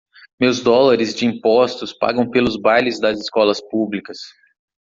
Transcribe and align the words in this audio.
Meus 0.39 0.63
dólares 0.63 1.13
de 1.13 1.27
impostos 1.27 1.93
pagam 1.93 2.27
pelos 2.27 2.59
bailes 2.59 2.99
das 2.99 3.19
escolas 3.19 3.61
públicas. 3.69 4.17